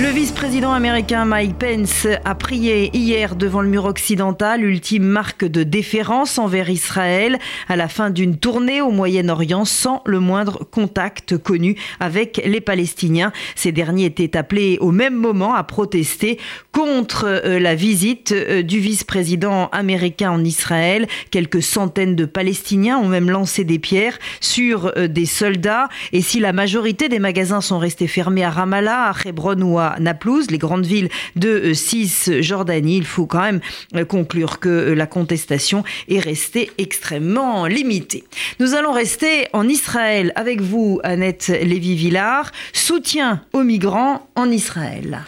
[0.00, 5.62] Le vice-président américain Mike Pence a prié hier devant le mur occidental, ultime marque de
[5.62, 7.38] déférence envers Israël,
[7.68, 13.30] à la fin d'une tournée au Moyen-Orient sans le moindre contact connu avec les Palestiniens.
[13.56, 16.38] Ces derniers étaient appelés au même moment à protester
[16.72, 21.08] contre euh, la visite euh, du vice-président américain en Israël.
[21.30, 25.90] Quelques centaines de Palestiniens ont même lancé des pierres sur euh, des soldats.
[26.12, 29.89] Et si la majorité des magasins sont restés fermés à Ramallah, à Hebron ou à
[29.98, 33.60] Naplouse, les grandes villes de Cisjordanie, il faut quand même
[34.06, 38.24] conclure que la contestation est restée extrêmement limitée.
[38.58, 42.52] Nous allons rester en Israël avec vous, Annette Lévy-Villard.
[42.72, 45.20] Soutien aux migrants en Israël.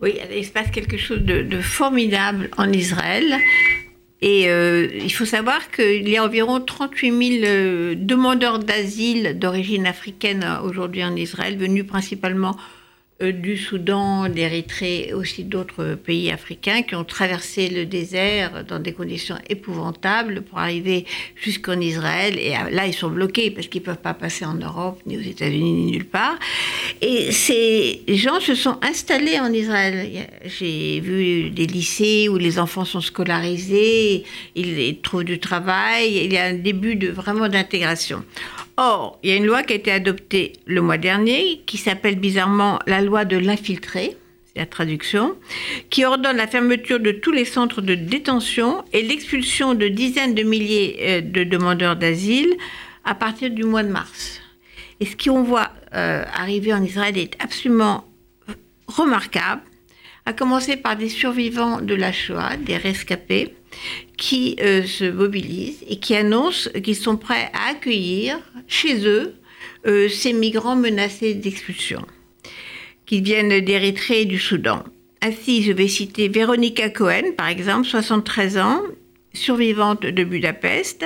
[0.00, 3.36] Oui, il se passe quelque chose de, formidable en Israël.
[4.20, 9.86] Et euh, il faut savoir qu'il y a environ 38 000 euh, demandeurs d'asile d'origine
[9.86, 12.78] africaine euh, aujourd'hui en Israël, venus principalement euh,
[13.20, 19.36] du Soudan, d'Érythrée, aussi d'autres pays africains qui ont traversé le désert dans des conditions
[19.48, 22.38] épouvantables pour arriver jusqu'en Israël.
[22.38, 25.20] Et là, ils sont bloqués parce qu'ils ne peuvent pas passer en Europe, ni aux
[25.20, 26.38] États-Unis, ni nulle part.
[27.00, 30.28] Et ces gens se sont installés en Israël.
[30.44, 34.22] J'ai vu des lycées où les enfants sont scolarisés,
[34.54, 38.22] ils trouvent du travail, il y a un début de vraiment d'intégration.
[38.80, 42.14] Or, il y a une loi qui a été adoptée le mois dernier, qui s'appelle
[42.14, 45.34] bizarrement la loi de l'infiltré, c'est la traduction,
[45.90, 50.44] qui ordonne la fermeture de tous les centres de détention et l'expulsion de dizaines de
[50.44, 52.56] milliers euh, de demandeurs d'asile
[53.04, 54.40] à partir du mois de mars.
[55.00, 58.04] Et ce qu'on voit euh, arriver en Israël est absolument
[58.86, 59.62] remarquable,
[60.24, 63.54] à commencer par des survivants de la Shoah, des rescapés,
[64.16, 68.38] qui euh, se mobilisent et qui annoncent qu'ils sont prêts à accueillir
[68.68, 69.34] chez eux
[69.86, 72.04] euh, ces migrants menacés d'expulsion,
[73.06, 74.84] qui viennent d'Érythrée et du Soudan.
[75.22, 78.82] Ainsi, je vais citer Véronica Cohen, par exemple, 73 ans,
[79.32, 81.04] survivante de Budapest,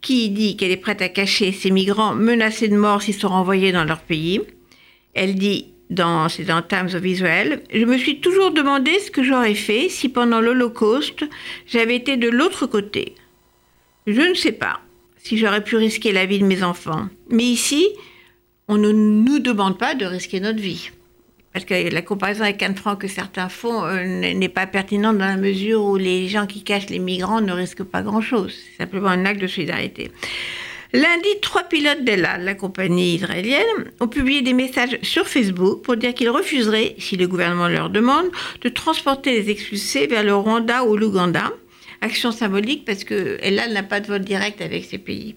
[0.00, 3.72] qui dit qu'elle est prête à cacher ces migrants menacés de mort s'ils sont renvoyés
[3.72, 4.40] dans leur pays.
[5.14, 9.22] Elle dit dans, c'est dans Times of Israel, je me suis toujours demandé ce que
[9.22, 11.24] j'aurais fait si pendant l'Holocauste
[11.66, 13.14] j'avais été de l'autre côté.
[14.06, 14.80] Je ne sais pas
[15.24, 17.08] si j'aurais pu risquer la vie de mes enfants.
[17.30, 17.88] Mais ici,
[18.68, 20.90] on ne nous demande pas de risquer notre vie.
[21.52, 25.26] Parce que la comparaison avec Anne Frank que certains font euh, n'est pas pertinente dans
[25.26, 28.52] la mesure où les gens qui cachent les migrants ne risquent pas grand-chose.
[28.52, 30.10] C'est simplement un acte de solidarité.
[30.92, 36.12] Lundi, trois pilotes d'Ella, la compagnie israélienne, ont publié des messages sur Facebook pour dire
[36.12, 38.26] qu'ils refuseraient, si le gouvernement leur demande,
[38.60, 41.52] de transporter les expulsés vers le Rwanda ou l'Ouganda.
[42.04, 45.36] Action symbolique parce que Ella n'a pas de vol direct avec ces pays.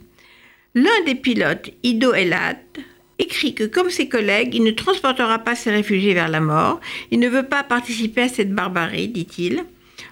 [0.76, 2.58] L'un des pilotes, Ido Elad,
[3.20, 6.82] écrit que comme ses collègues, il ne transportera pas ses réfugiés vers la mort.
[7.10, 9.64] Il ne veut pas participer à cette barbarie, dit-il.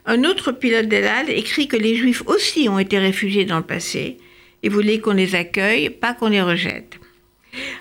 [0.05, 4.17] Un autre pilote d'Elad écrit que les Juifs aussi ont été réfugiés dans le passé
[4.63, 6.99] et voulait qu'on les accueille, pas qu'on les rejette.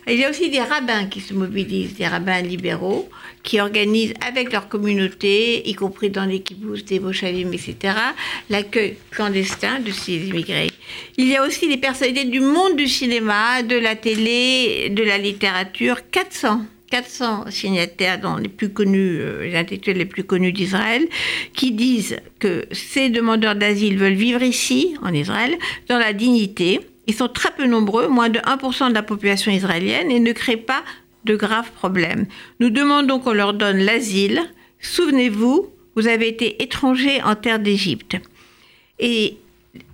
[0.06, 3.08] Il y a aussi des rabbins qui se mobilisent, des rabbins libéraux,
[3.42, 7.94] qui organisent avec leur communauté, y compris dans les kibbutz, des moshavim, etc.,
[8.50, 10.70] l'accueil clandestin de ces immigrés.
[11.16, 15.18] Il y a aussi des personnalités du monde du cinéma, de la télé, de la
[15.18, 21.08] littérature, 400 400 signataires, dont les plus connus, euh, les intellectuels les plus connus d'Israël,
[21.52, 25.56] qui disent que ces demandeurs d'asile veulent vivre ici, en Israël,
[25.88, 26.80] dans la dignité.
[27.06, 30.56] Ils sont très peu nombreux, moins de 1% de la population israélienne, et ne créent
[30.56, 30.82] pas
[31.24, 32.26] de graves problèmes.
[32.60, 34.42] Nous demandons qu'on leur donne l'asile.
[34.80, 38.16] Souvenez-vous, vous avez été étranger en terre d'Égypte.
[38.98, 39.38] Et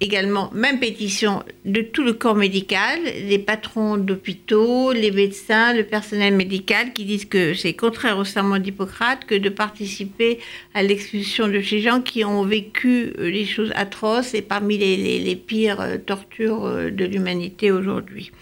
[0.01, 6.35] également, même pétition de tout le corps médical, les patrons d'hôpitaux, les médecins, le personnel
[6.35, 10.39] médical qui disent que c'est contraire au serment d'Hippocrate que de participer
[10.75, 15.37] à l'expulsion de ces gens qui ont vécu euh, des choses atroces et parmi les,
[15.37, 18.33] pires euh, tortures euh, de l'humanité aujourd'hui.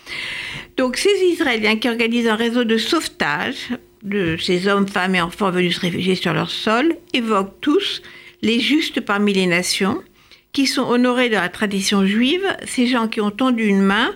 [0.77, 3.71] Donc ces Israéliens qui organisent un réseau de sauvetage
[4.03, 8.03] de ces hommes, femmes et enfants venus se réfugier sur leur sol évoquent tous
[8.43, 10.03] les justes parmi les nations
[10.53, 14.15] qui sont honorés de la tradition juive, ces gens qui ont tendu une main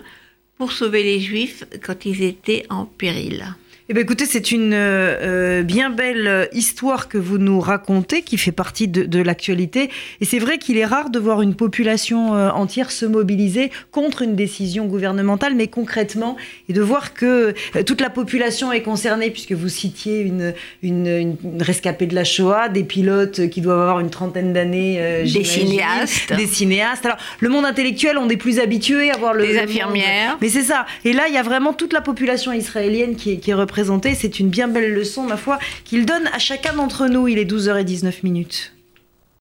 [0.57, 3.55] pour sauver les juifs quand ils étaient en péril.
[3.89, 8.53] Eh bien, écoutez, c'est une euh, bien belle histoire que vous nous racontez, qui fait
[8.53, 9.89] partie de, l'actualité.
[10.21, 14.21] Et c'est vrai qu'il est rare de voir une population euh, entière se mobiliser contre
[14.21, 16.37] une décision gouvernementale, mais concrètement,
[16.69, 21.35] et de voir que euh, toute la population est concernée, puisque vous citiez une, une,
[21.59, 26.47] rescapée de la Shoah, des pilotes qui doivent avoir une trentaine d'années, des cinéastes, des
[26.47, 27.05] cinéastes.
[27.05, 30.37] Alors, le monde intellectuel, on est plus habitué à voir le, les infirmières.
[30.39, 30.85] Mais c'est ça.
[31.03, 33.72] Et là, il y a vraiment toute la population israélienne qui est, qui est représentée
[34.15, 37.27] C'est une bien belle leçon, ma foi, qu'il donne à chacun d'entre nous.
[37.27, 38.72] Il est 12h19 minutes.